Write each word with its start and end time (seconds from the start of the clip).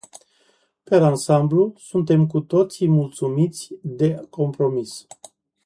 Per 0.85 1.01
ansamblu, 1.03 1.73
suntem 1.77 2.27
cu 2.27 2.39
toții 2.39 2.87
mulțumiți 2.87 3.73
de 3.81 4.27
compromis. 4.29 5.05